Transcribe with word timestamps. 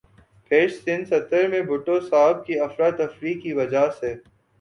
پھر 0.51 0.67
سن 0.75 1.03
ستر 1.05 1.47
میں 1.47 1.61
بھٹو 1.61 1.99
صاھب 1.99 2.45
کی 2.45 2.59
افراتفریح 2.59 3.39
کی 3.41 3.53
وجہ 3.53 3.87
سے 3.99 4.13